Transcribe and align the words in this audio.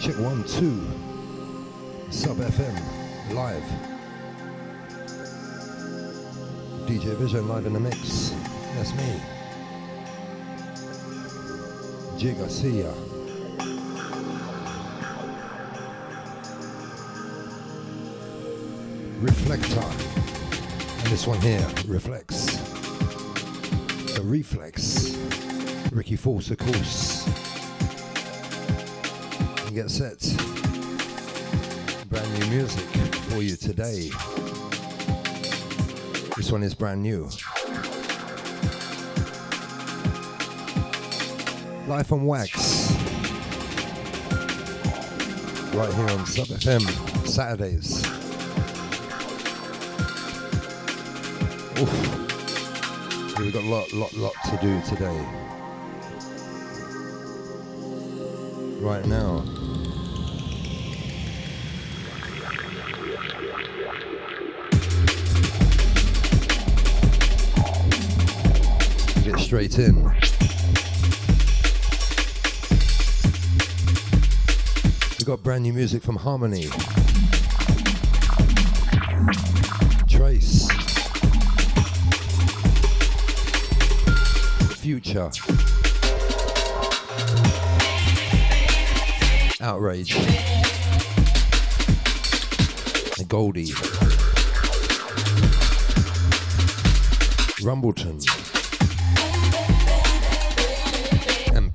Check 0.00 0.18
one, 0.18 0.42
two. 0.44 0.89
FM 2.40 3.34
live. 3.34 3.62
DJ 6.86 7.14
Vision 7.16 7.46
live 7.48 7.66
in 7.66 7.72
the 7.72 7.80
mix. 7.80 8.34
That's 8.74 8.94
me. 8.94 9.20
Gigacia. 12.18 12.94
Reflector. 19.20 19.80
And 20.98 21.08
this 21.08 21.26
one 21.26 21.40
here, 21.40 21.66
Reflex. 21.86 22.56
The 24.14 24.22
Reflex. 24.24 25.16
Ricky 25.92 26.16
Force, 26.16 26.50
of 26.50 26.58
course. 26.58 27.26
And 29.66 29.74
get 29.74 29.90
set. 29.90 30.49
Brand 32.10 32.40
new 32.40 32.46
music 32.48 32.84
for 33.30 33.40
you 33.40 33.54
today. 33.54 34.10
This 36.36 36.50
one 36.50 36.64
is 36.64 36.74
brand 36.74 37.00
new. 37.04 37.28
Life 41.86 42.10
on 42.10 42.26
Wax. 42.26 42.90
Right 45.72 45.94
here 45.94 46.10
on 46.10 46.26
Sub 46.26 46.48
FM, 46.48 46.82
Saturdays. 47.28 48.04
Oof. 51.78 53.38
We've 53.38 53.52
got 53.52 53.62
a 53.62 53.68
lot, 53.68 53.92
lot, 53.92 54.12
lot 54.14 54.34
to 54.46 54.58
do 54.60 54.82
today. 54.82 55.16
Right 58.80 59.06
now. 59.06 59.59
Straight 69.68 69.88
in. 69.88 70.02
We 75.18 75.24
got 75.26 75.42
brand 75.42 75.64
new 75.64 75.74
music 75.74 76.02
from 76.02 76.16
Harmony. 76.16 76.68
Trace. 80.08 80.66
Future. 84.78 85.30
Outrage. 89.60 90.16
And 93.18 93.28
Goldie. 93.28 93.72
Rumbleton. 97.60 98.39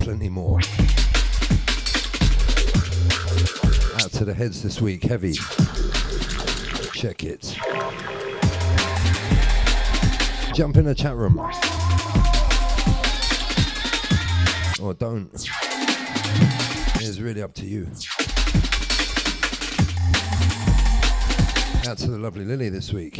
Plenty 0.06 0.28
more. 0.28 0.58
Out 3.98 4.12
to 4.12 4.24
the 4.24 4.32
heads 4.32 4.62
this 4.62 4.80
week, 4.80 5.02
heavy. 5.02 5.32
Check 6.92 7.24
it. 7.24 7.42
Jump 10.54 10.76
in 10.76 10.84
the 10.84 10.94
chat 10.96 11.16
room. 11.16 11.40
Or 14.80 14.94
don't. 14.94 15.32
It's 17.02 17.18
really 17.18 17.42
up 17.42 17.52
to 17.54 17.66
you. 17.66 17.88
Out 21.88 21.98
to 21.98 22.12
the 22.12 22.18
lovely 22.20 22.44
Lily 22.44 22.68
this 22.68 22.92
week. 22.92 23.18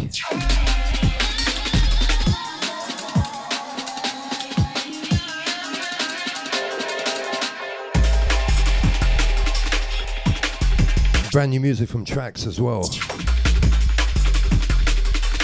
Brand 11.36 11.50
new 11.50 11.60
music 11.60 11.90
from 11.90 12.02
Tracks 12.02 12.46
as 12.46 12.62
well. 12.62 12.80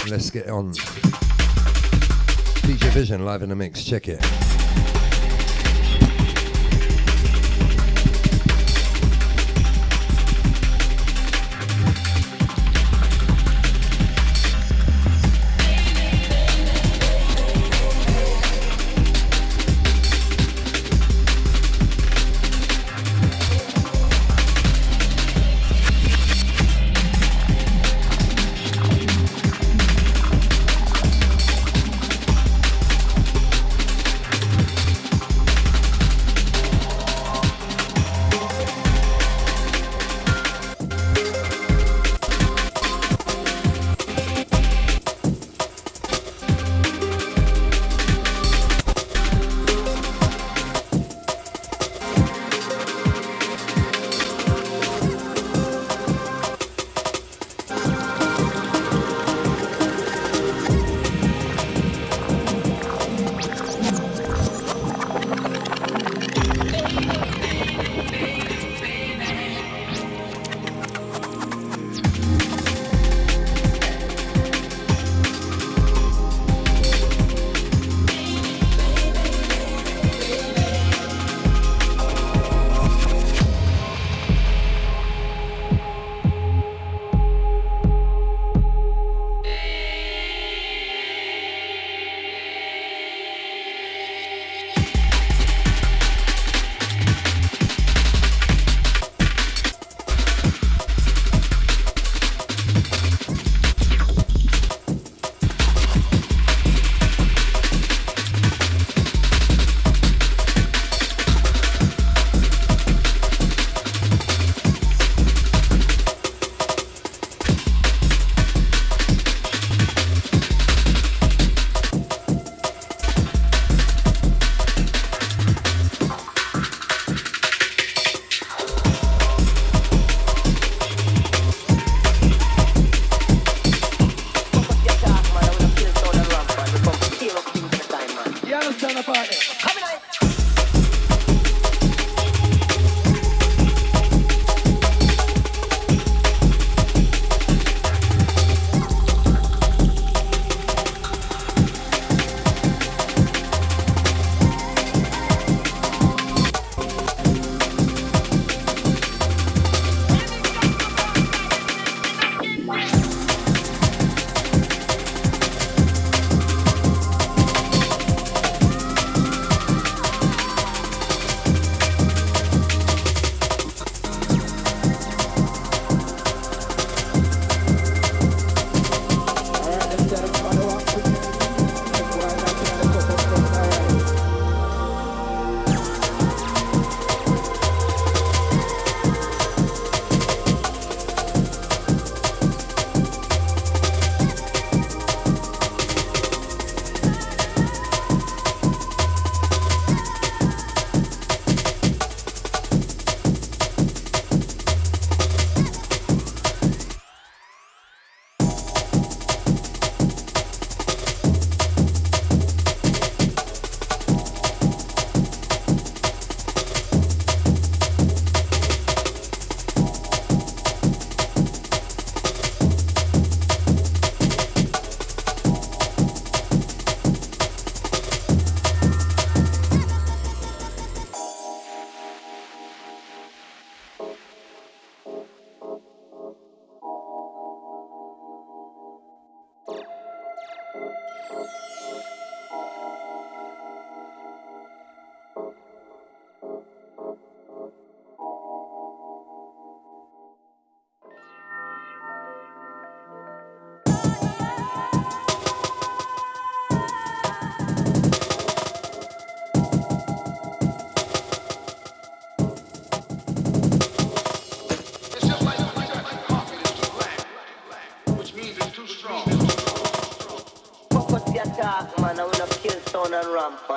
Let's 0.09 0.31
get 0.31 0.49
on. 0.49 0.71
DJ 2.63 2.89
Vision 2.89 3.23
live 3.25 3.43
in 3.43 3.49
the 3.49 3.55
mix. 3.55 3.83
Check 3.85 4.07
it. 4.07 4.42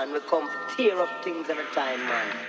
And. 0.06 0.14
We 0.14 0.20
come 0.30 0.50
tear 0.76 1.00
up 1.00 1.24
things 1.24 1.50
every 1.50 1.64
time, 1.74 2.00
man. 2.00 2.45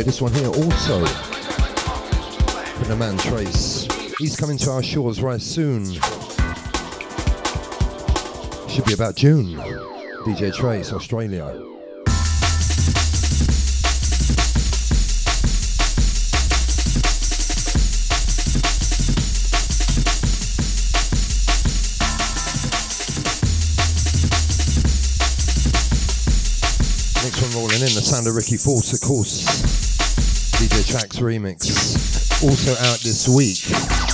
Yeah, 0.00 0.04
this 0.06 0.22
one 0.22 0.32
here 0.32 0.46
also 0.46 1.04
from 1.04 2.88
the 2.88 2.96
man 2.96 3.18
Trace. 3.18 3.86
He's 4.18 4.34
coming 4.34 4.56
to 4.56 4.70
our 4.70 4.82
shores 4.82 5.20
right 5.20 5.42
soon. 5.42 5.84
Should 8.66 8.86
be 8.86 8.94
about 8.94 9.14
June. 9.16 9.56
DJ 10.24 10.54
Trace, 10.54 10.94
Australia. 10.94 11.44
Next 27.22 27.42
one 27.42 27.52
rolling 27.52 27.80
in 27.80 27.92
the 27.92 28.00
sound 28.02 28.26
of 28.26 28.34
Ricky 28.34 28.56
Force, 28.56 28.94
of 28.94 29.02
course. 29.06 29.69
DJ 30.80 30.90
Tracks 30.90 31.16
remix. 31.18 32.42
Also 32.42 32.72
out 32.72 33.00
this 33.00 33.28
week. 33.28 34.09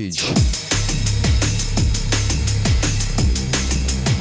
Rage. 0.00 0.22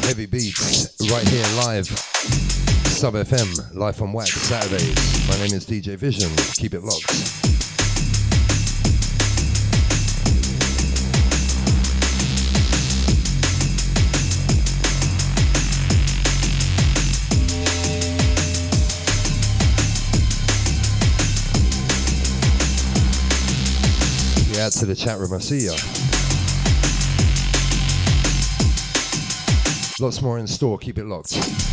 Heavy 0.03 0.25
beats, 0.25 1.09
right 1.09 1.25
here 1.29 1.45
live. 1.55 1.87
Sub 1.87 3.13
FM, 3.13 3.75
Life 3.75 4.01
on 4.01 4.11
Wax 4.11 4.33
Saturdays. 4.33 5.29
My 5.29 5.37
name 5.37 5.55
is 5.55 5.65
DJ 5.65 5.95
Vision. 5.95 6.29
Keep 6.55 6.73
it 6.73 6.83
locked. 6.83 7.38
To 24.79 24.85
the 24.85 24.95
chat 24.95 25.19
room. 25.19 25.33
I 25.33 25.39
see 25.39 25.65
ya. 25.65 25.73
Lots 29.99 30.21
more 30.21 30.39
in 30.39 30.47
store. 30.47 30.77
Keep 30.77 30.99
it 30.99 31.05
locked. 31.05 31.68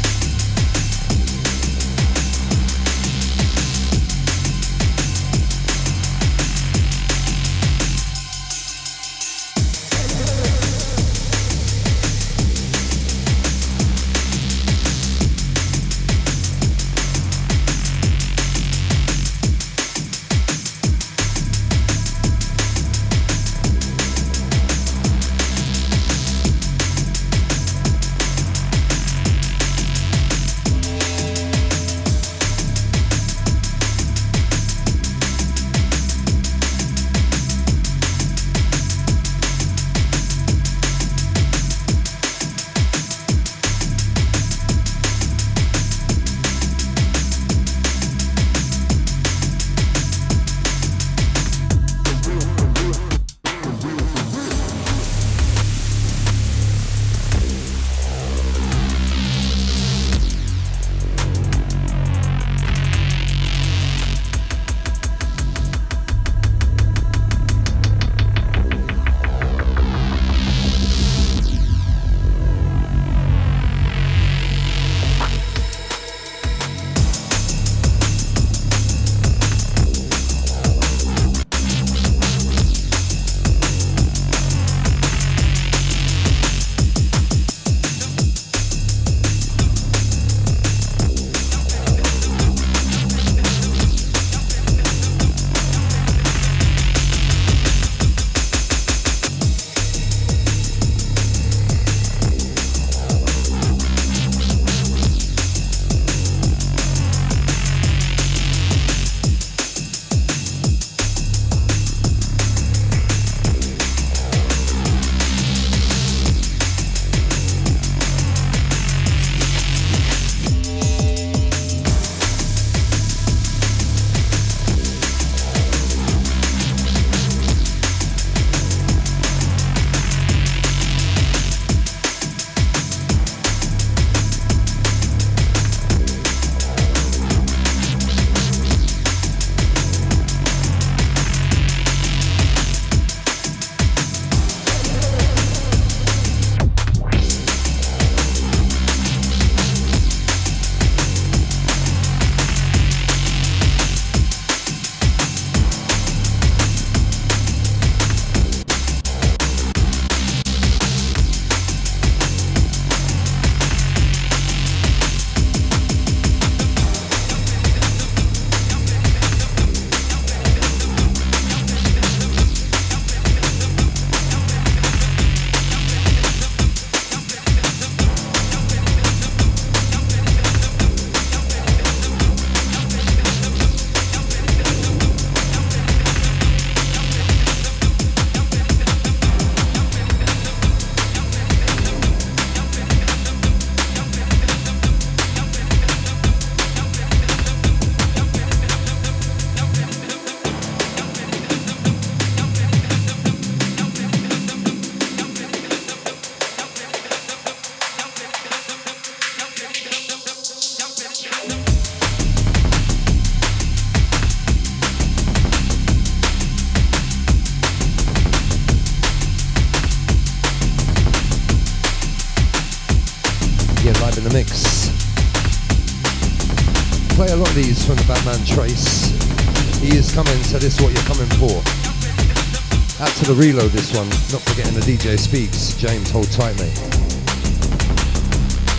To 233.26 233.34
the 233.34 233.42
reload 233.42 233.72
this 233.72 233.92
one, 233.92 234.08
not 234.30 234.40
forgetting 234.42 234.74
the 234.74 234.86
DJ 234.86 235.18
speaks. 235.18 235.74
James, 235.74 236.12
hold 236.12 236.30
tight, 236.30 236.54
mate. 236.60 236.78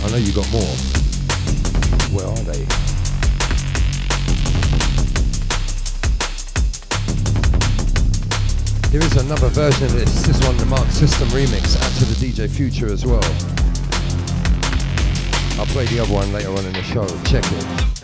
I 0.02 0.08
know 0.08 0.16
you 0.16 0.32
got 0.32 0.50
more. 0.50 0.64
Where 2.16 2.24
are 2.24 2.44
they? 2.48 2.64
Here 8.88 9.02
is 9.02 9.16
another 9.18 9.48
version 9.50 9.84
of 9.84 9.92
this. 9.92 10.22
This 10.22 10.42
one, 10.46 10.56
the 10.56 10.64
Mark 10.64 10.88
System 10.92 11.28
remix, 11.28 11.76
out 11.84 11.92
to 11.98 12.06
the 12.06 12.16
DJ 12.16 12.48
Future 12.48 12.90
as 12.90 13.04
well. 13.04 13.20
I'll 15.60 15.66
play 15.66 15.84
the 15.84 16.00
other 16.00 16.14
one 16.14 16.32
later 16.32 16.52
on 16.52 16.64
in 16.64 16.72
the 16.72 16.82
show. 16.84 17.06
Check 17.24 17.44
it. 17.44 17.97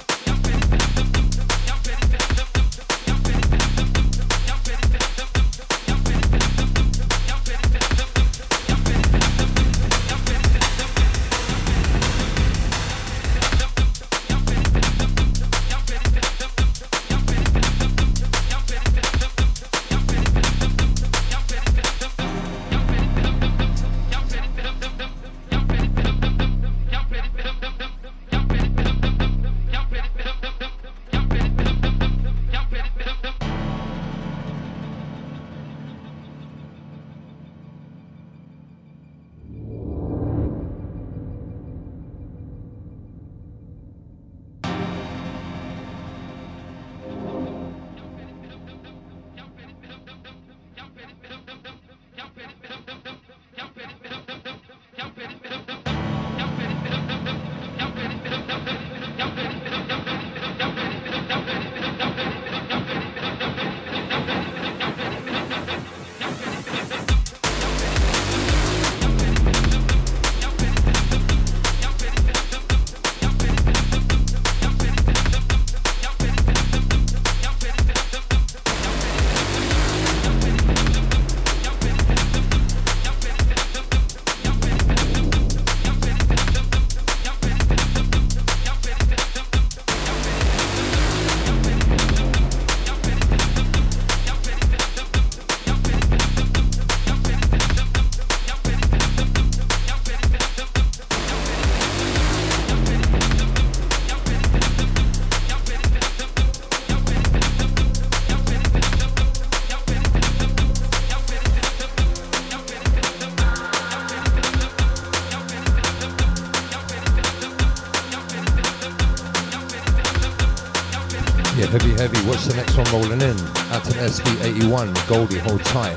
Goldie, 125.14 125.38
hold 125.38 125.64
tight. 125.66 125.96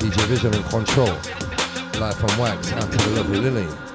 DJ 0.00 0.26
Vision 0.26 0.52
and 0.52 0.64
Control. 0.64 1.06
Live 2.00 2.16
from 2.16 2.36
Wax, 2.40 2.72
out 2.72 2.90
to 2.90 2.98
the 2.98 3.10
lovely 3.14 3.38
Lily. 3.38 3.85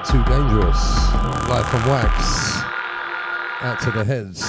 Too 0.00 0.24
Dangerous. 0.24 1.12
Live 1.48 1.68
from 1.68 1.86
Wax. 1.90 2.62
Out 3.60 3.78
to 3.82 3.90
the 3.90 4.02
heads. 4.02 4.42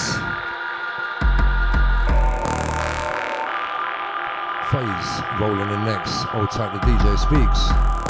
Phase 4.71 5.41
rolling 5.41 5.69
in 5.69 5.85
next. 5.85 6.25
Old 6.33 6.49
tight 6.49 6.73
the 6.73 6.79
DJ 6.79 7.19
speaks. 7.19 8.02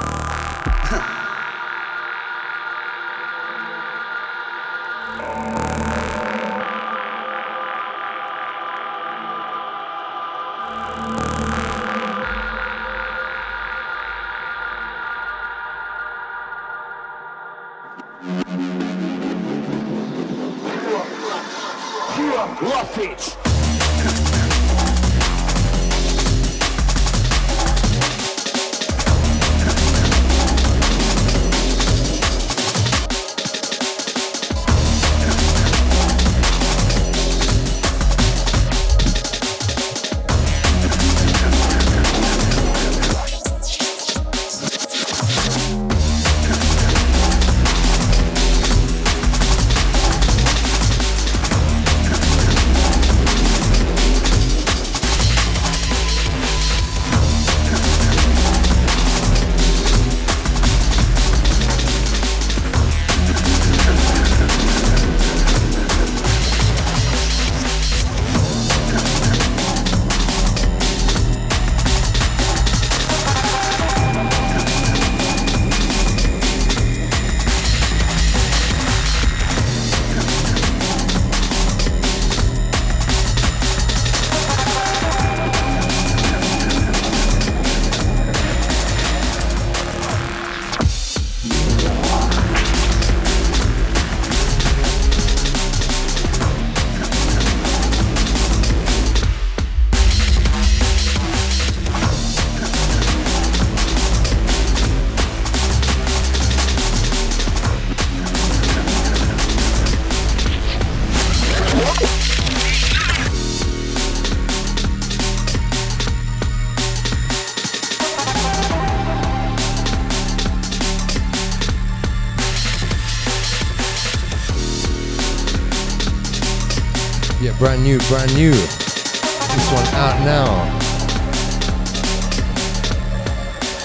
Brand 127.83 127.99
new, 127.99 128.07
brand 128.07 128.33
new. 128.35 128.51
This 128.51 129.71
one 129.73 129.85
out 129.95 130.17
now. 130.23 130.79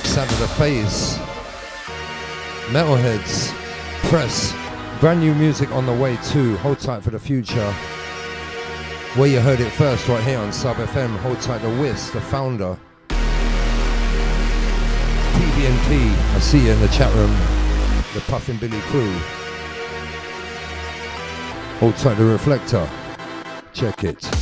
Sound 0.05 0.31
of 0.31 0.39
the 0.39 0.47
Face. 0.57 1.19
Metalheadz. 2.69 3.53
Press. 4.09 4.55
Brand 5.01 5.19
new 5.21 5.35
music 5.35 5.73
on 5.73 5.85
the 5.85 5.93
way 5.93 6.17
too. 6.19 6.57
Hold 6.59 6.79
tight 6.79 7.03
for 7.03 7.11
the 7.11 7.19
future. 7.19 7.73
Where 9.17 9.29
you 9.29 9.41
heard 9.41 9.59
it 9.59 9.71
first, 9.71 10.07
right 10.07 10.23
here 10.23 10.39
on 10.39 10.53
Sub 10.53 10.77
FM. 10.77 11.17
Hold 11.19 11.41
tight 11.41 11.63
the 11.63 11.71
Wiz, 11.71 12.13
the 12.13 12.21
founder. 12.21 12.79
PBNP. 15.35 16.15
I 16.37 16.39
see 16.39 16.67
you 16.67 16.71
in 16.71 16.81
the 16.81 16.89
chat 16.89 17.13
room. 17.15 17.37
The 18.15 18.21
Puffin 18.29 18.59
Billy 18.59 18.81
crew. 18.93 19.13
Hold 21.81 21.97
tight 21.97 22.15
the 22.15 22.25
reflector. 22.25 22.89
Check 23.79 24.03
it. 24.03 24.38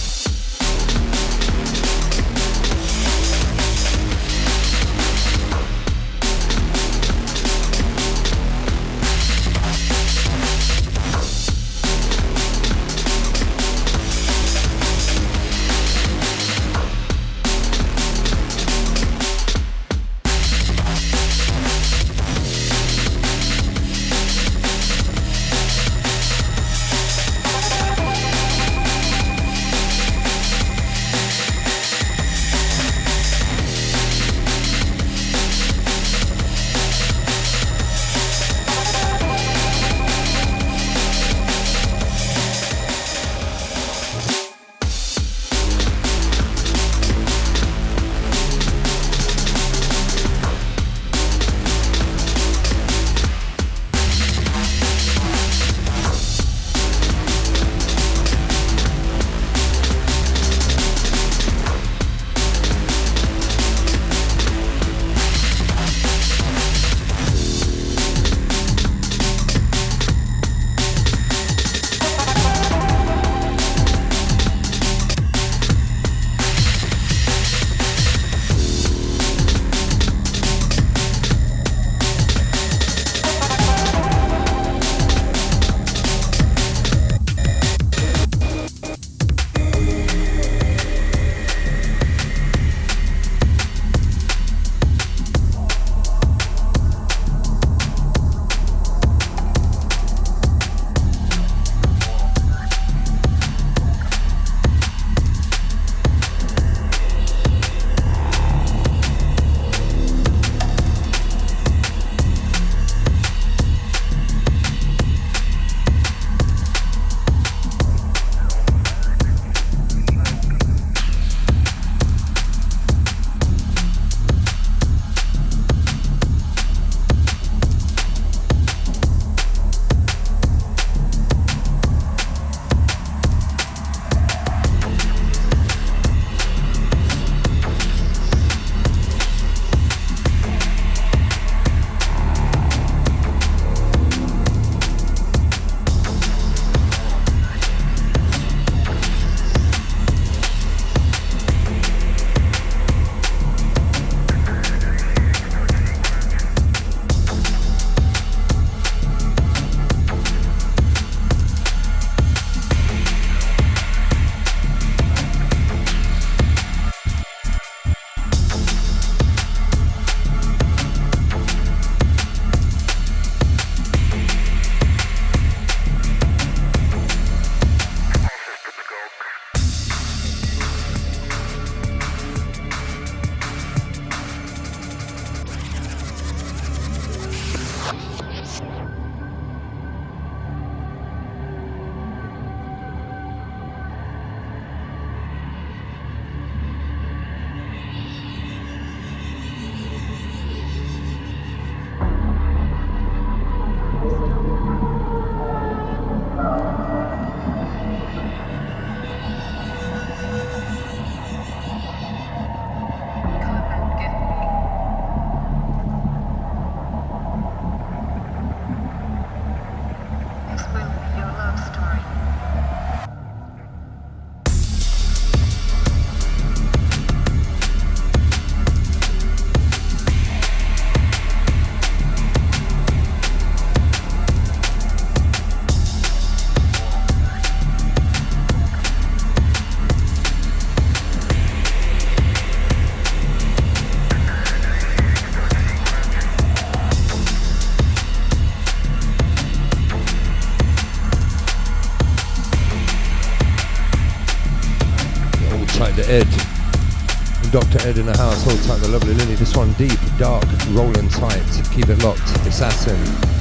Tight 258.67 258.81
the 258.81 258.89
lovely 258.89 259.14
Lily. 259.14 259.37
This 259.37 259.57
one 259.57 259.73
deep, 259.75 259.99
dark, 260.19 260.45
rolling 260.71 261.09
tight. 261.09 261.62
Keep 261.73 261.89
it 261.89 262.03
locked. 262.03 262.21
Assassin. 262.47 263.36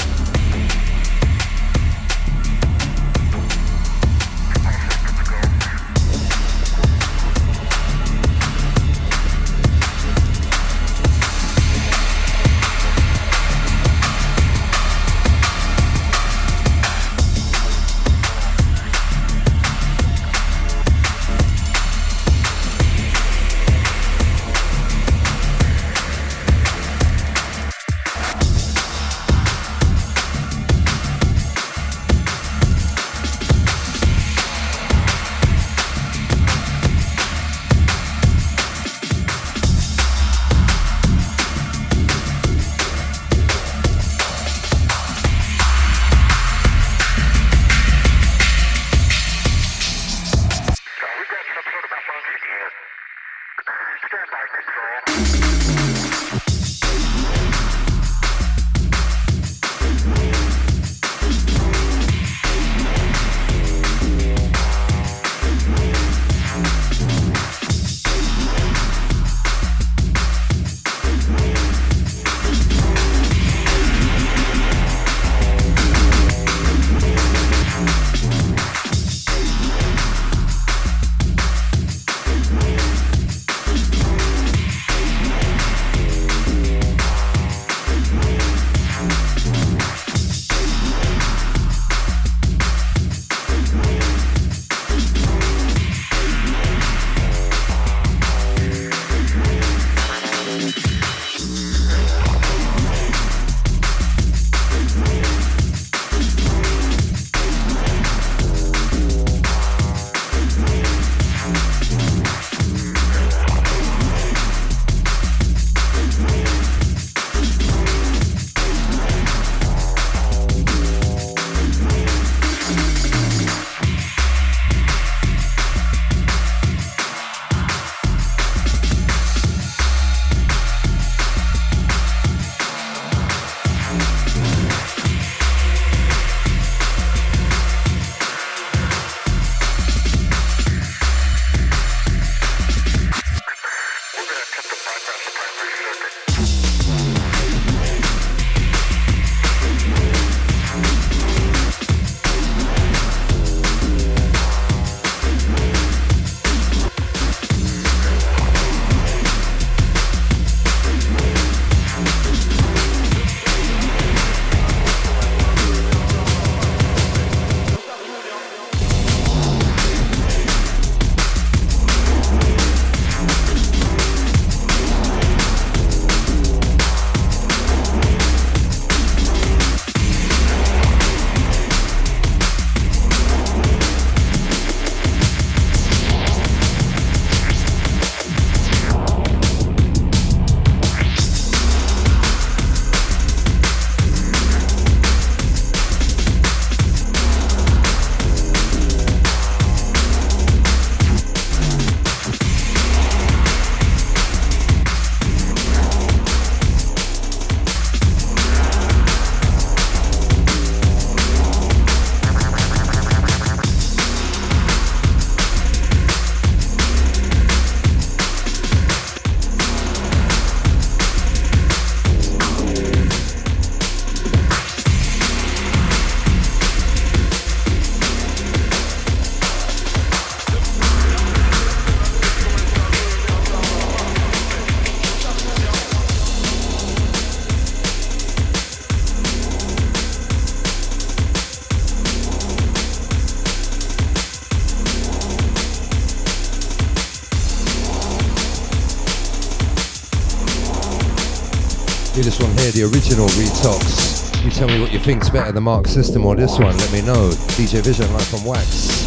The 252.76 252.84
original 252.84 253.28
Retox. 253.30 254.44
You 254.44 254.52
tell 254.52 254.68
me 254.68 254.82
what 254.82 254.92
you 254.92 255.00
think's 255.00 255.30
better, 255.30 255.54
the 255.54 255.62
Mark 255.62 255.88
System 255.88 256.26
or 256.26 256.36
this 256.36 256.60
one. 256.60 256.78
Let 256.78 256.92
me 256.92 257.02
know. 257.02 257.30
DJ 257.56 257.82
Vision 257.82 258.12
live 258.12 258.28
from 258.28 258.44
Wax. 258.44 259.05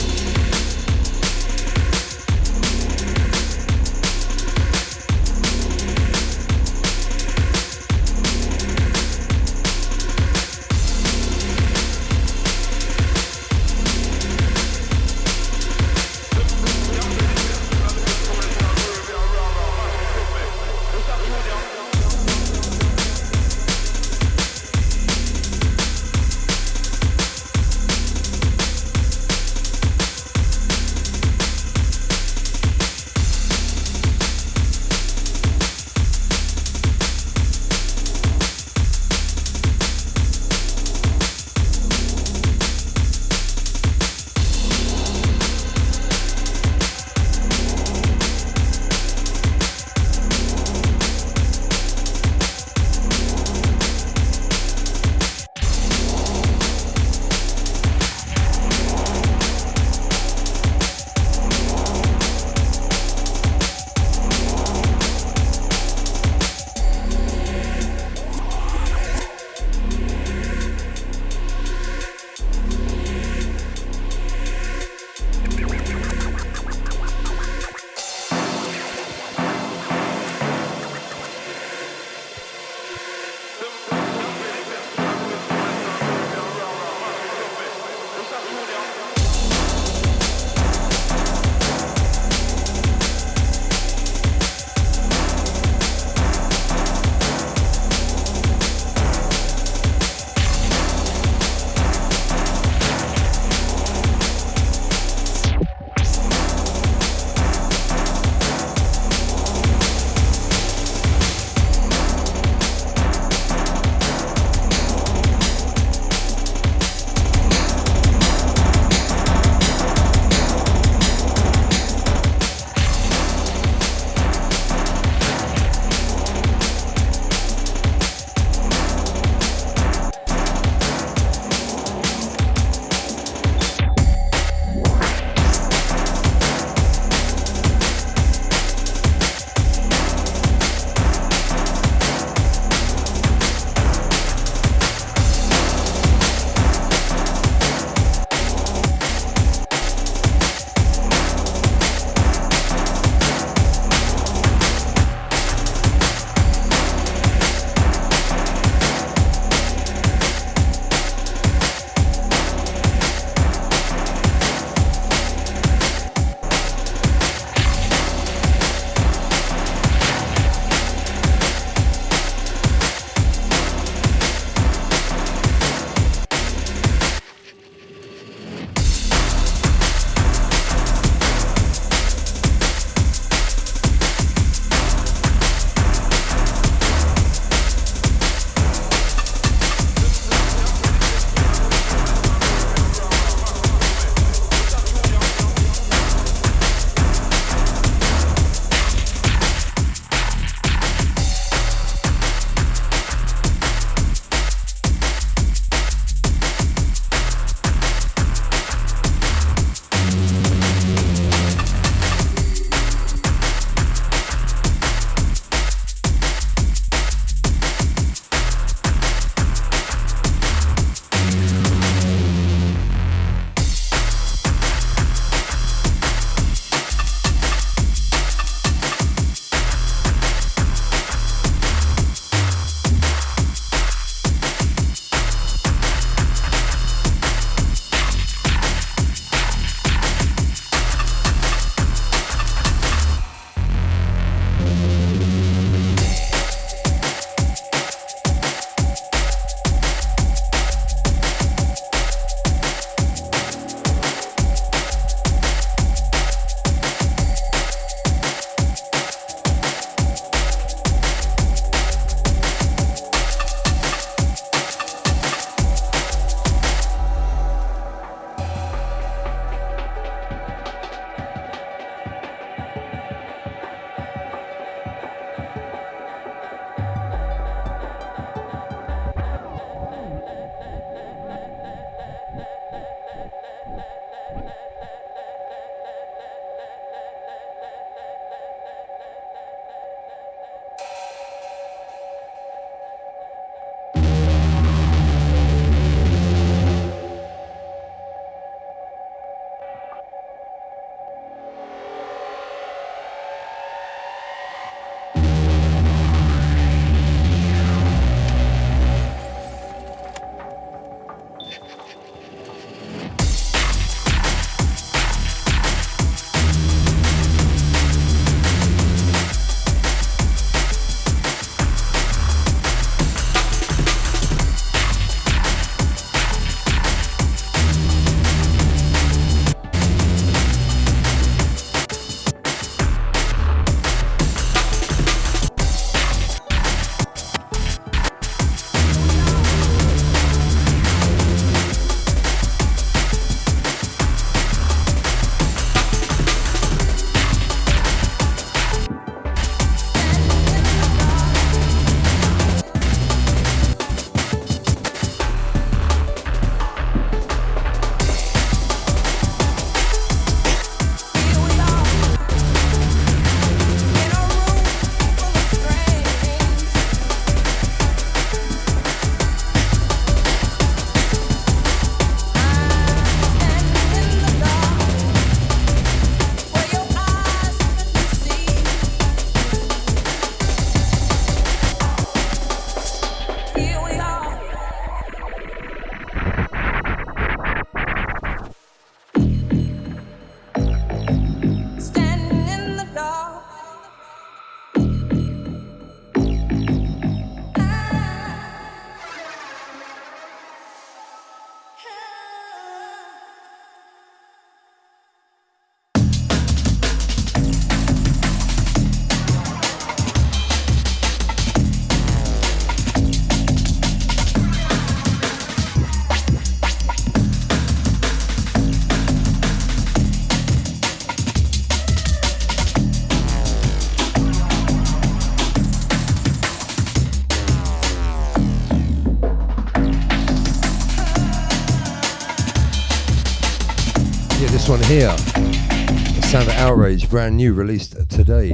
Here. 434.88 435.14
The 435.14 436.26
Sound 436.30 436.48
of 436.48 436.54
Outrage, 436.54 437.10
brand 437.10 437.36
new, 437.36 437.52
released 437.52 437.92
today. 438.08 438.52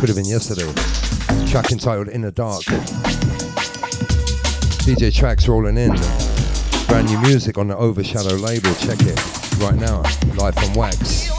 Could 0.00 0.08
have 0.08 0.16
been 0.16 0.24
yesterday. 0.24 0.66
Track 1.48 1.70
entitled 1.70 2.08
In 2.08 2.22
the 2.22 2.32
Dark. 2.32 2.64
DJ 4.82 5.14
Trace 5.14 5.46
rolling 5.46 5.76
in. 5.76 5.94
Brand 6.88 7.08
new 7.08 7.20
music 7.20 7.56
on 7.56 7.68
the 7.68 7.76
Overshadow 7.76 8.34
label. 8.34 8.74
Check 8.74 8.98
it 9.02 9.16
right 9.58 9.76
now. 9.76 10.02
Live 10.34 10.56
from 10.56 10.74
Wax. 10.74 11.31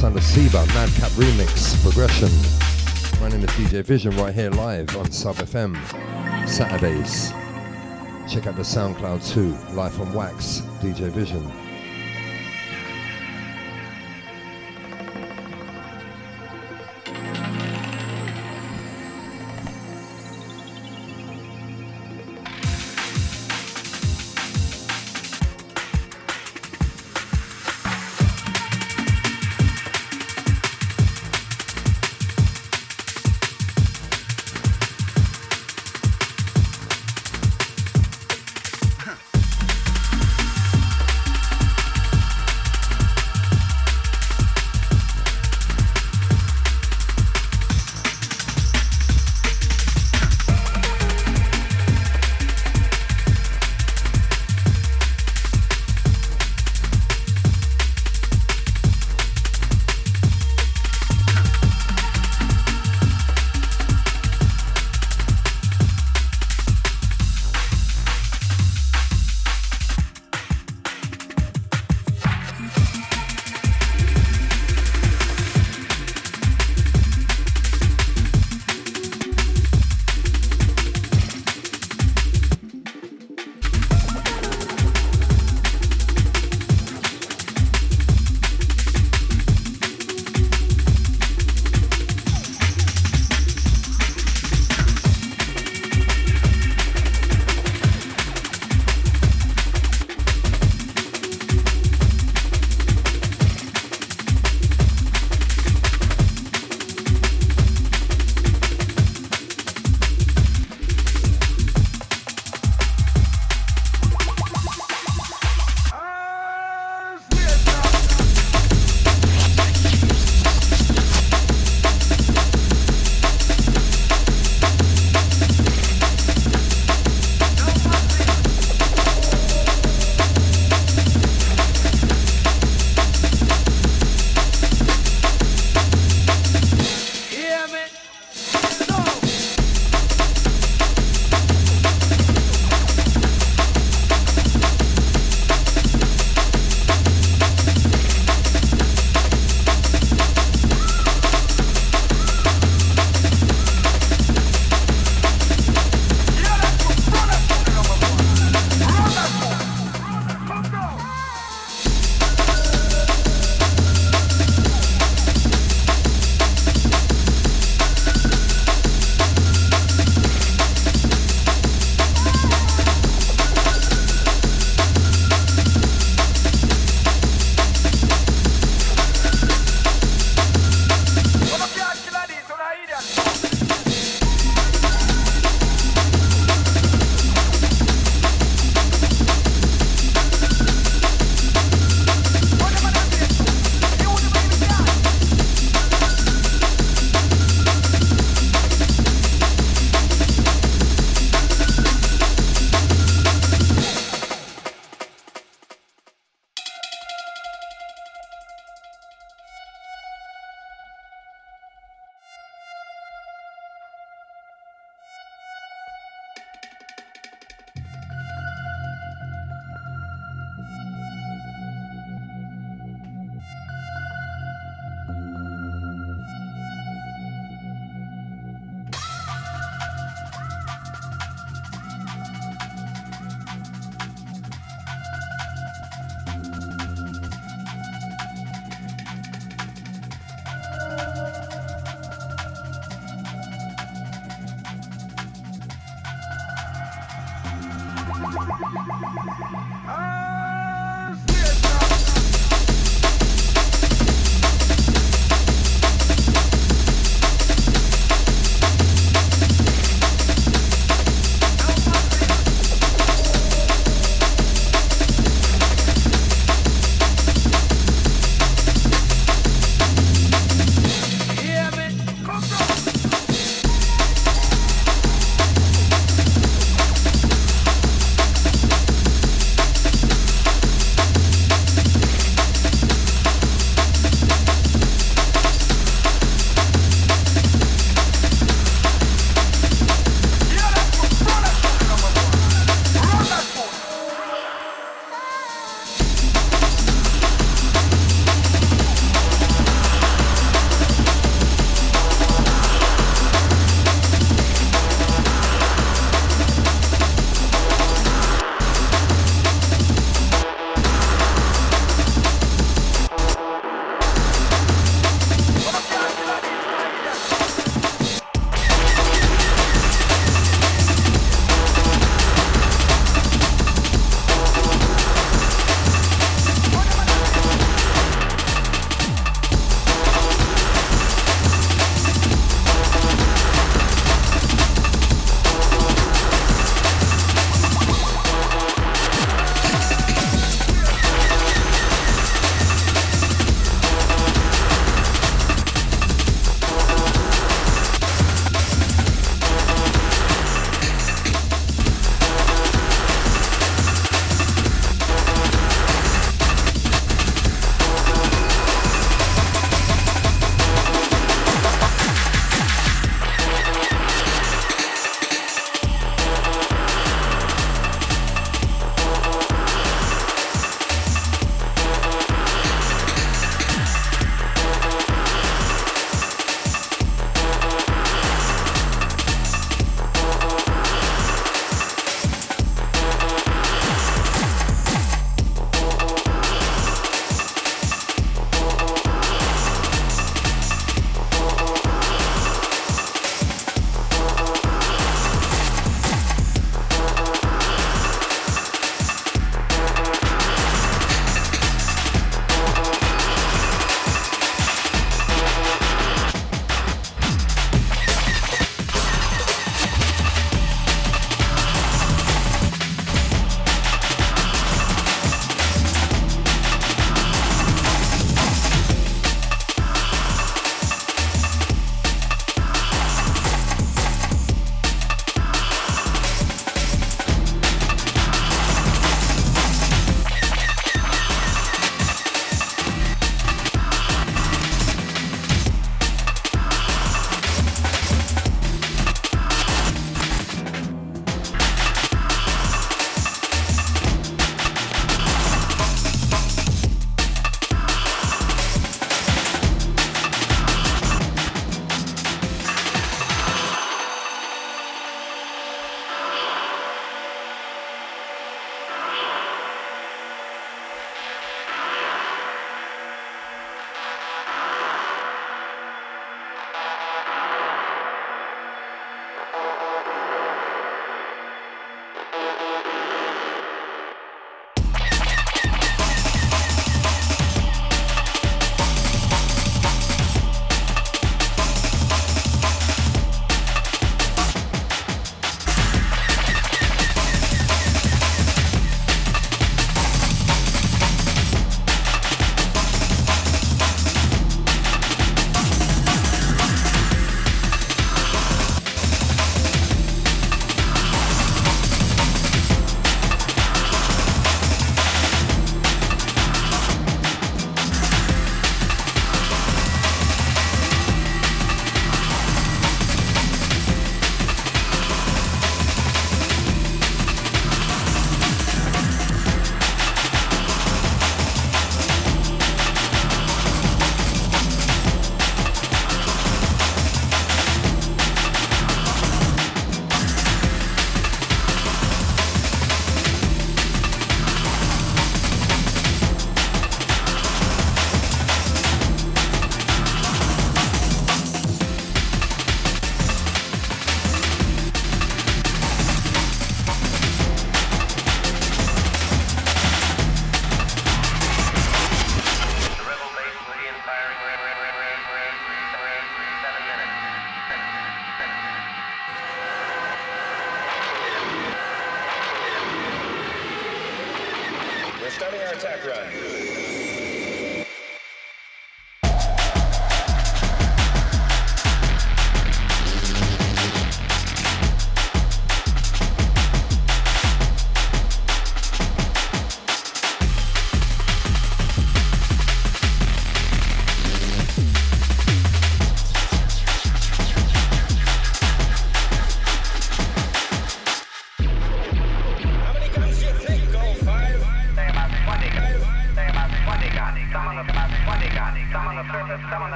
Sound 0.00 0.16
of 0.16 0.22
Seba, 0.24 0.64
Madcap 0.68 1.10
Remix, 1.10 1.78
Progression. 1.82 2.30
My 3.20 3.28
name 3.28 3.44
is 3.44 3.50
DJ 3.50 3.84
Vision 3.84 4.16
right 4.16 4.34
here 4.34 4.48
live 4.48 4.96
on 4.96 5.10
Sub 5.12 5.36
FM, 5.36 5.76
Saturdays. 6.48 7.32
Check 8.26 8.46
out 8.46 8.56
the 8.56 8.62
SoundCloud 8.62 9.30
too, 9.30 9.54
Life 9.74 10.00
on 10.00 10.14
Wax, 10.14 10.62
DJ 10.80 11.10
Vision. 11.10 11.46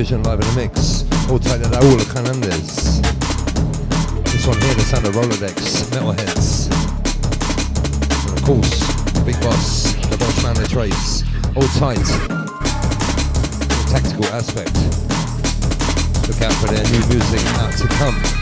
Vision 0.00 0.22
live 0.22 0.40
in 0.40 0.46
the 0.46 0.54
mix. 0.54 1.02
All 1.28 1.34
all 1.34 1.38
the 1.40 2.08
Canandes. 2.08 3.02
This 4.24 4.46
one 4.46 4.58
here, 4.62 4.72
the 4.72 4.80
sound 4.80 5.06
of 5.06 5.12
Rolodex, 5.12 5.84
Metalheadz. 5.90 6.70
And 8.26 8.38
of 8.38 8.42
course, 8.42 8.80
Big 9.26 9.38
Boss, 9.42 9.92
the 10.08 10.16
Boss 10.16 10.42
Man, 10.42 10.54
the 10.54 10.66
Trace. 10.66 11.22
All 11.54 11.68
tight. 11.78 11.98
The 13.68 13.88
tactical 13.90 14.24
aspect. 14.32 14.74
Look 16.26 16.40
out 16.40 16.54
for 16.54 16.72
their 16.72 16.84
new 16.84 17.06
music 17.12 17.44
out 17.60 17.76
to 17.76 17.86
come. 17.98 18.39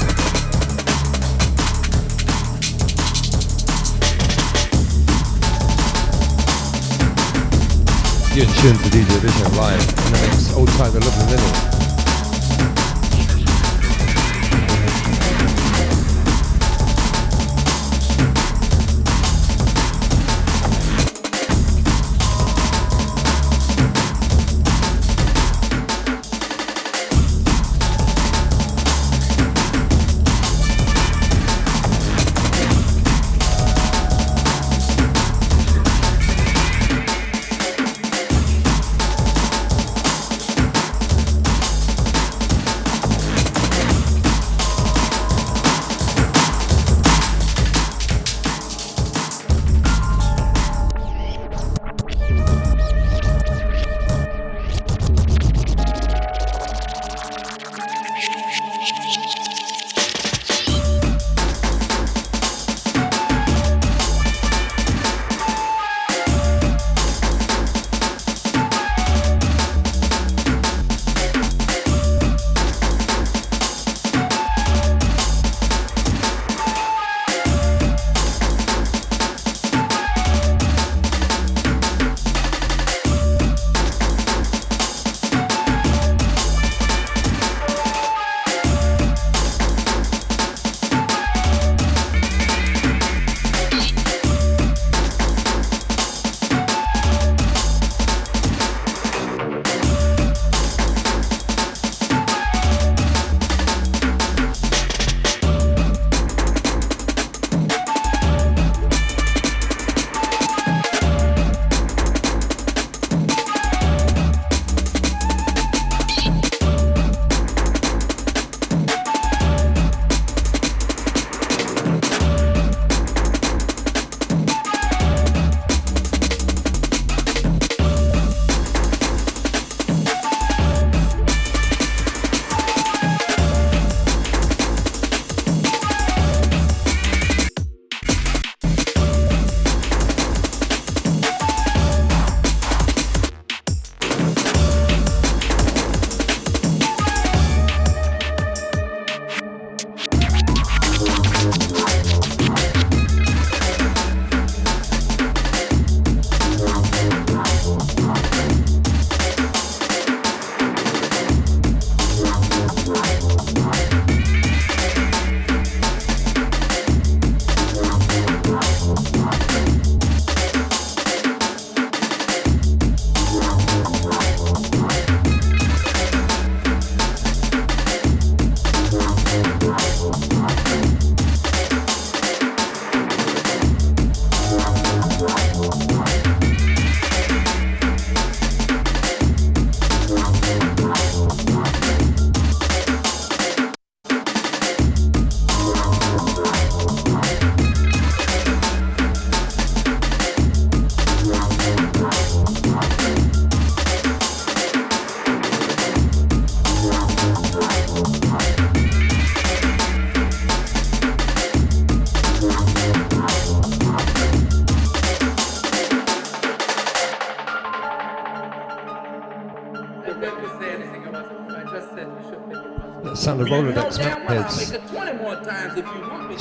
You're 8.39 8.47
in 8.47 8.55
tune 8.55 8.77
to 8.77 8.89
DJ 8.91 9.19
Vision 9.19 9.57
live 9.57 9.81
in 9.81 10.13
the 10.13 10.29
mix. 10.29 10.77
Time, 10.77 10.93
the 10.93 11.01
lovely. 11.01 11.78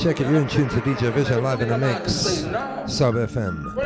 Check 0.08 0.22
it, 0.22 0.30
you're 0.30 0.40
in 0.40 0.48
tune 0.48 0.70
to 0.70 0.76
DJ 0.76 1.12
Vision 1.12 1.42
live 1.42 1.60
in 1.60 1.68
the 1.68 1.76
mix. 1.76 2.12
Sub 2.90 3.14
FM. 3.14 3.77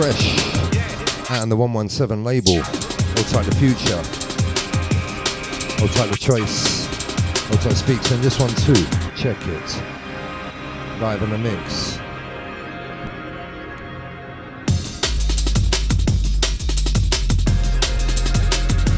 Fresh 0.00 1.30
on 1.30 1.50
the 1.50 1.56
117 1.56 2.24
label. 2.24 2.54
Hold 2.54 3.26
tight 3.28 3.44
the 3.44 3.54
future. 3.56 4.00
Hold 5.78 5.92
tight 5.92 6.10
the 6.10 6.16
trace. 6.16 6.86
Hold 7.48 7.60
tight 7.60 7.76
speaks 7.76 8.10
and 8.10 8.22
this 8.22 8.40
one 8.40 8.48
too. 8.64 8.82
Check 9.14 9.36
it. 9.46 9.82
Live 11.02 11.22
in 11.22 11.28
the 11.28 11.36
mix. 11.36 11.98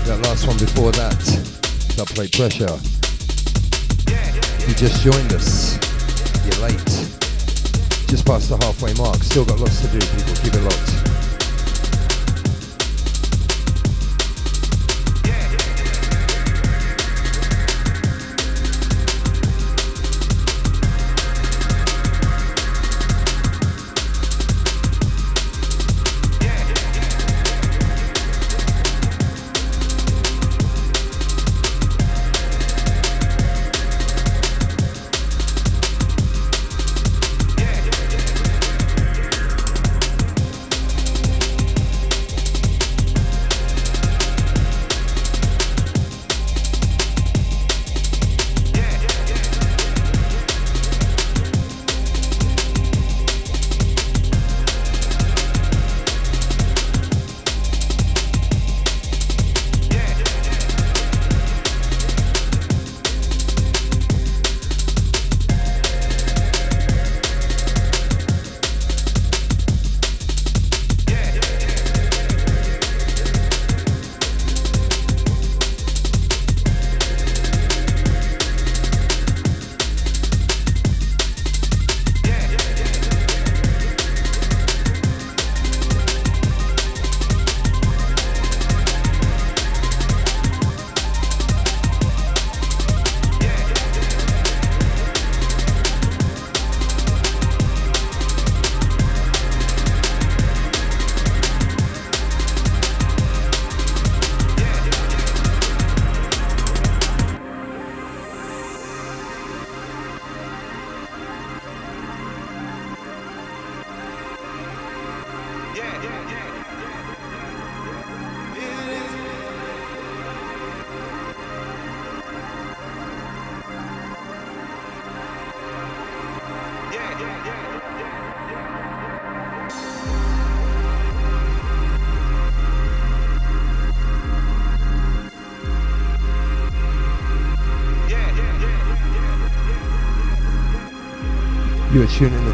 That 0.06 0.20
last 0.22 0.46
one 0.46 0.56
before 0.58 0.92
that, 0.92 1.18
that 1.96 2.06
played 2.14 2.30
pressure. 2.30 2.78
You 4.68 4.74
just 4.76 5.02
joined 5.02 5.32
us, 5.32 5.78
you're 6.46 6.68
late. 6.68 6.81
Just 8.12 8.26
past 8.26 8.50
the 8.50 8.58
halfway 8.58 8.92
mark. 8.92 9.22
Still 9.22 9.46
got 9.46 9.58
lots 9.58 9.80
to 9.80 9.86
do, 9.86 9.98
people. 9.98 10.34
Keep 10.42 10.52
it 10.52 10.60
locked. 10.60 11.01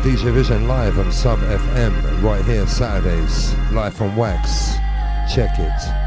DJ 0.08 0.32
Vision 0.32 0.66
live 0.66 0.98
on 0.98 1.12
Sub 1.12 1.38
FM 1.40 2.22
right 2.22 2.42
here 2.46 2.66
Saturdays, 2.66 3.54
Life 3.72 4.00
on 4.00 4.16
Wax. 4.16 4.76
Check 5.30 5.58
it. 5.58 5.97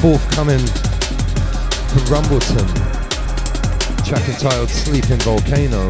Forthcoming 0.00 0.58
from 0.58 2.02
Rumbleton. 2.08 2.66
Track 4.06 4.26
entitled 4.26 4.70
Sleeping 4.70 5.18
Volcano. 5.18 5.86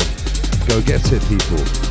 Go 0.66 0.80
get 0.82 1.12
it, 1.12 1.22
people. 1.28 1.87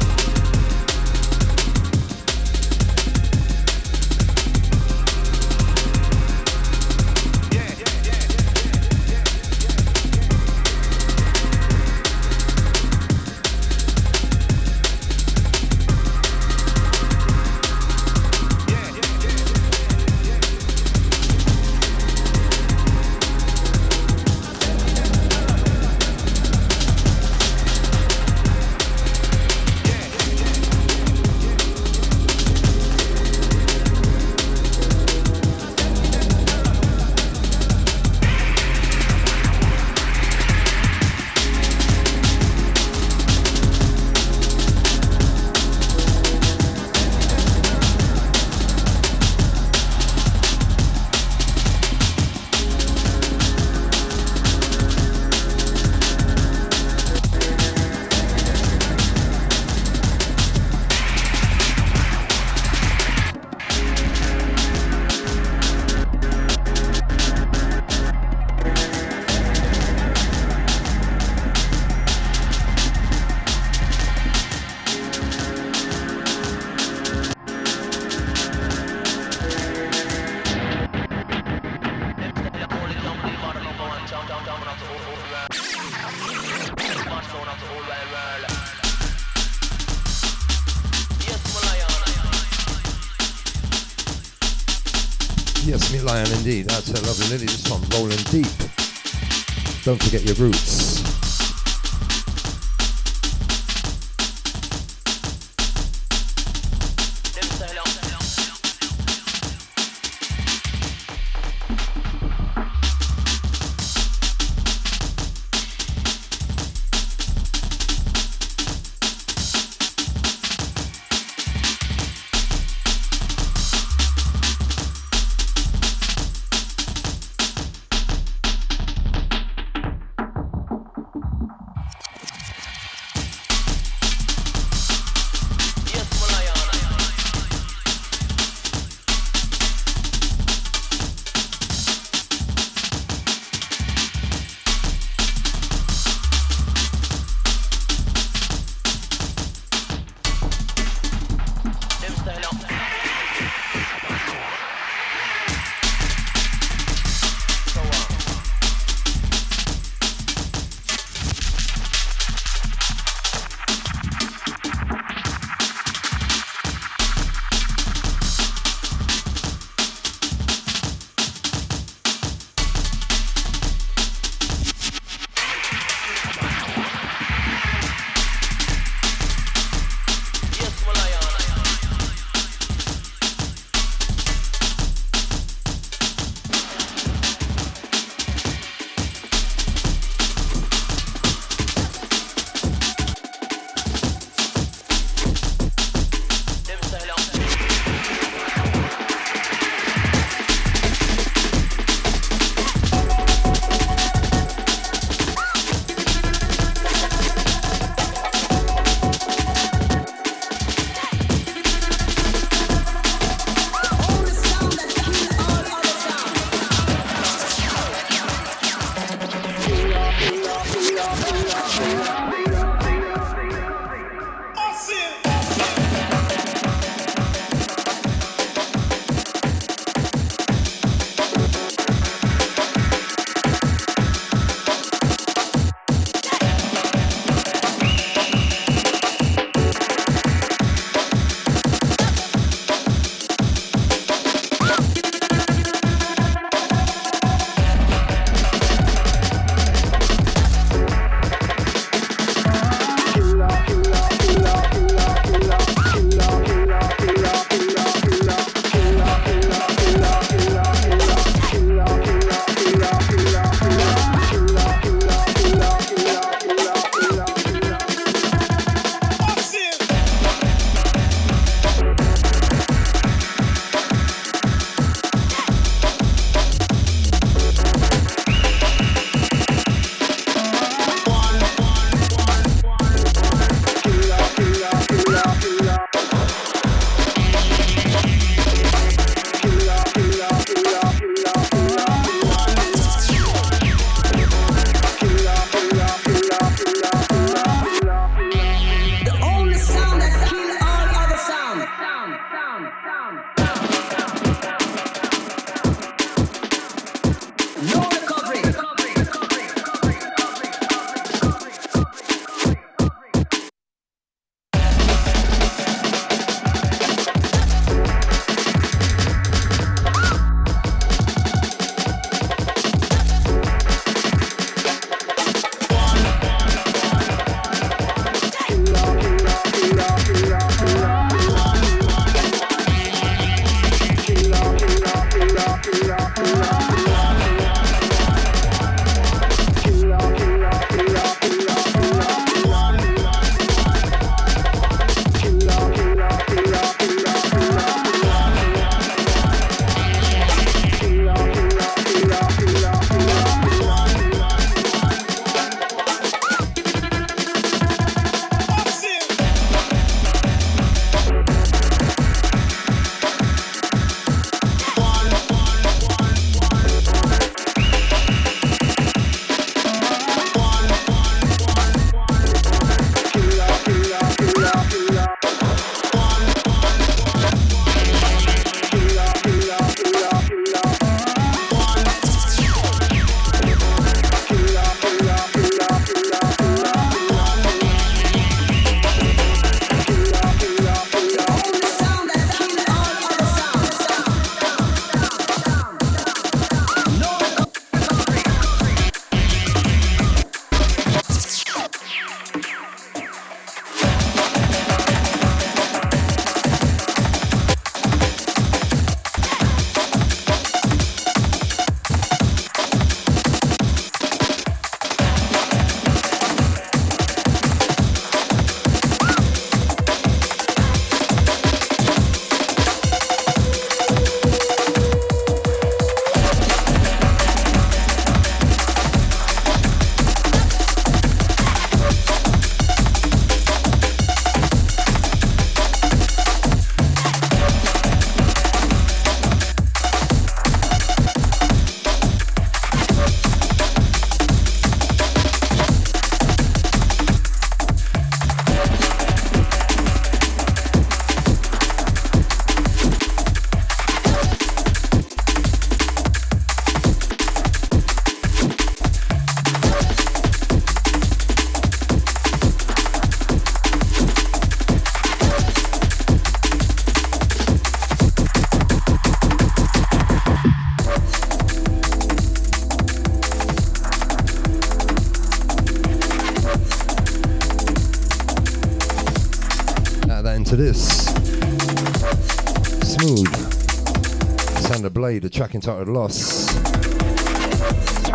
Track 485.38 485.54
entitled 485.54 485.88
Loss. 485.88 486.56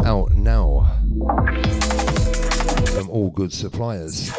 Out 0.04 0.32
now. 0.32 0.98
From 2.96 3.08
all 3.10 3.30
good 3.30 3.52
suppliers. 3.52 4.30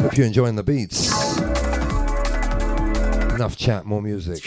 Hope 0.00 0.16
you're 0.16 0.26
enjoying 0.26 0.56
the 0.56 0.64
beats. 0.64 1.38
Enough 3.36 3.56
chat, 3.56 3.86
more 3.86 4.02
music. 4.02 4.42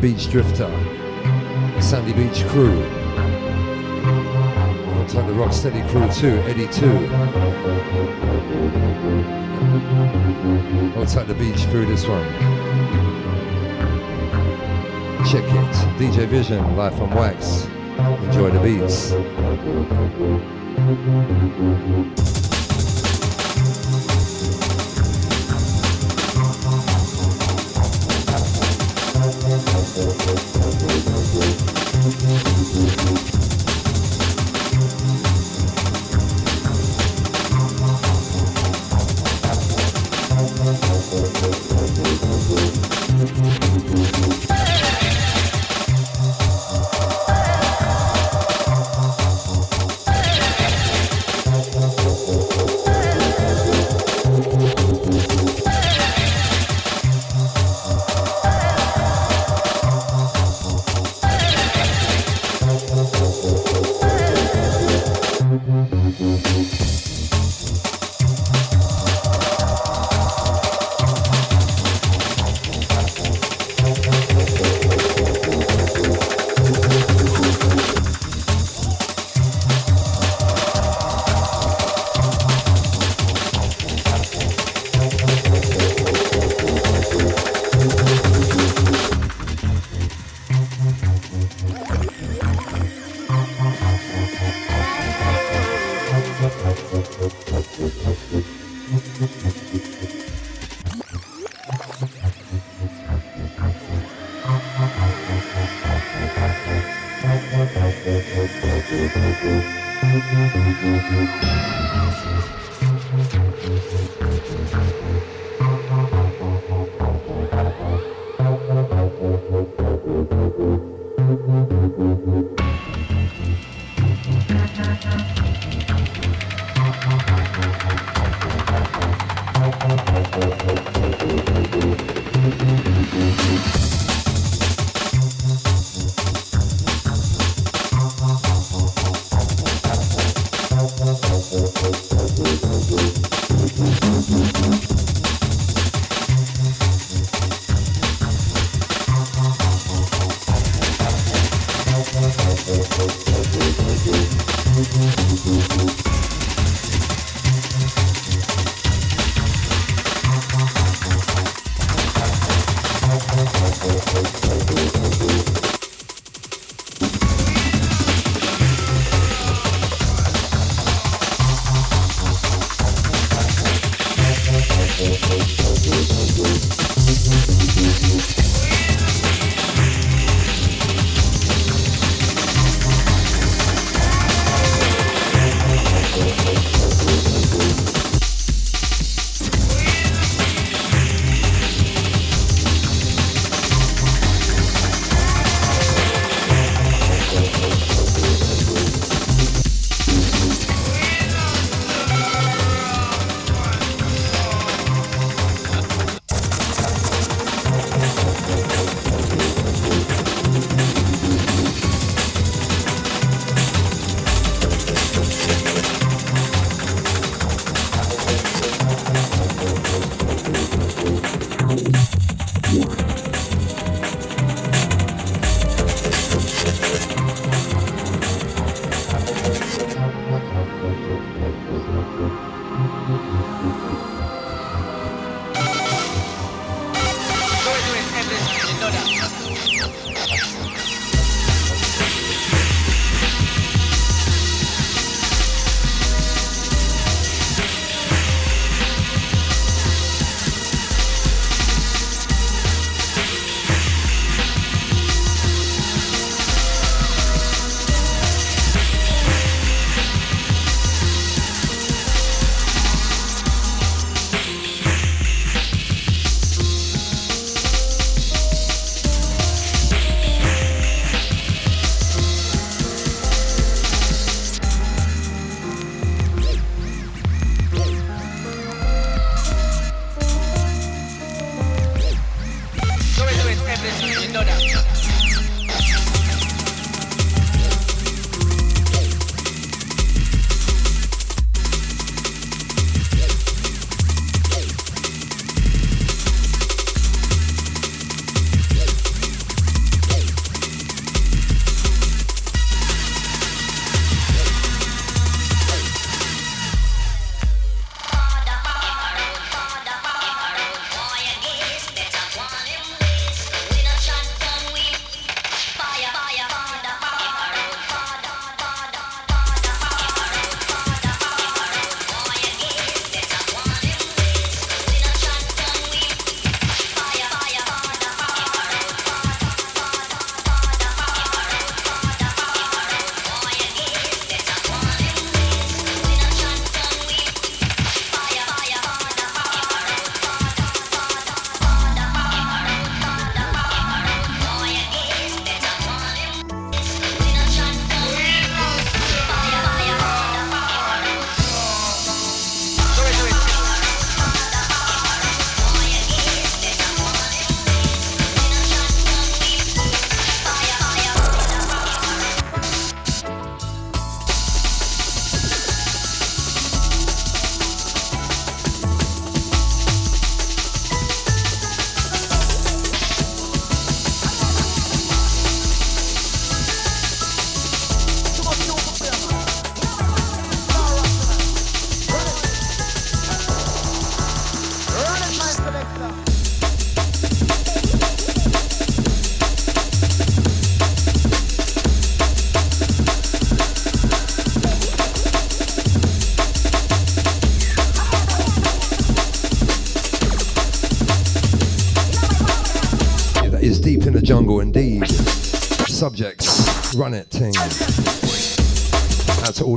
Beach 0.00 0.30
Drifter, 0.30 0.68
Sandy 1.80 2.12
Beach 2.12 2.44
Crew, 2.48 2.82
alongside 4.88 5.26
the 5.26 5.32
Rocksteady 5.34 5.86
Crew 5.90 6.08
too, 6.12 6.38
Eddie 6.48 6.66
too. 6.68 7.06
Outside 10.98 11.26
the 11.28 11.34
beach 11.34 11.64
through 11.66 11.86
this 11.86 12.06
one. 12.06 12.26
Check 15.30 15.44
it. 15.44 15.74
DJ 15.98 16.26
Vision, 16.26 16.76
live 16.76 16.96
from 16.96 17.10
Wax. 17.14 17.66
Enjoy 18.24 18.50
the 18.50 18.60
beats. 18.60 19.12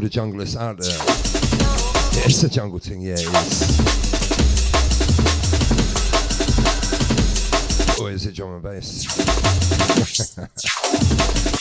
The 0.04 0.10
junglers 0.10 0.58
out 0.58 0.78
there. 0.78 0.92
Yeah, 2.20 2.26
it's 2.26 2.44
a 2.44 2.50
jungle 2.50 2.80
thing, 2.80 3.00
yeah, 3.00 3.14
it 3.14 3.22
is. 3.22 3.80
Or 8.02 8.12
is 8.12 8.26
it 8.26 8.36
drum 8.36 8.56
and 8.56 8.64
bass? 8.64 9.06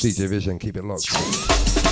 DJ 0.02 0.28
Vision, 0.28 0.58
keep 0.58 0.76
it 0.76 0.84
locked. 0.84 1.91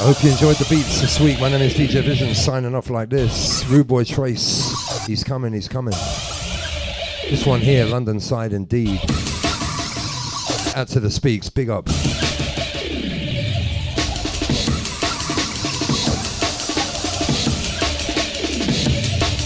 Hope 0.00 0.24
you 0.24 0.30
enjoyed 0.30 0.56
the 0.56 0.66
beats 0.70 1.02
this 1.02 1.20
week. 1.20 1.38
My 1.38 1.50
name 1.50 1.60
is 1.60 1.74
DJ 1.74 2.02
Vision 2.02 2.34
signing 2.34 2.74
off 2.74 2.88
like 2.88 3.10
this. 3.10 3.62
Rude 3.66 3.86
Boy 3.86 4.04
Trace, 4.04 5.06
he's 5.06 5.22
coming, 5.22 5.52
he's 5.52 5.68
coming. 5.68 5.92
This 7.28 7.44
one 7.44 7.60
here, 7.60 7.84
London 7.84 8.20
side 8.20 8.54
indeed. 8.54 9.00
Out 10.74 10.88
to 10.88 11.00
the 11.00 11.10
speaks, 11.10 11.50
big 11.50 11.68
up. 11.68 11.88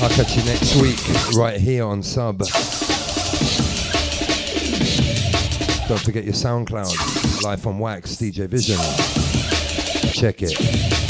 I'll 0.01 0.11
catch 0.11 0.37
you 0.37 0.45
next 0.45 0.77
week 0.81 1.37
right 1.37 1.61
here 1.61 1.85
on 1.85 2.05
Sub. 2.05 2.41
Don't 5.93 6.01
forget 6.01 6.25
your 6.25 6.33
SoundCloud, 6.33 7.43
Life 7.43 7.67
on 7.67 7.79
Wax, 7.79 8.17
DJ 8.17 8.49
Vision. 8.49 8.79
Check 10.15 10.41
it. 10.41 11.02